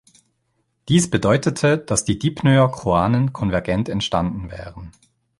Dies 0.89 1.11
bedeutete, 1.11 1.77
dass 1.77 2.03
die 2.05 2.17
Dipnoer-Choanen 2.17 3.33
konvergent 3.33 3.87
entstanden 3.87 4.49
wären. 4.49 4.91